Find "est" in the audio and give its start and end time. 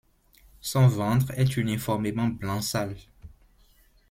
1.37-1.57